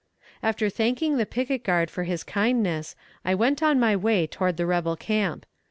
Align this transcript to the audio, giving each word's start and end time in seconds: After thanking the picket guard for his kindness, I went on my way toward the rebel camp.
After 0.41 0.67
thanking 0.67 1.17
the 1.17 1.27
picket 1.27 1.63
guard 1.63 1.91
for 1.91 2.05
his 2.05 2.23
kindness, 2.23 2.95
I 3.23 3.35
went 3.35 3.61
on 3.61 3.79
my 3.79 3.95
way 3.95 4.25
toward 4.25 4.57
the 4.57 4.65
rebel 4.65 4.95
camp. 4.95 5.45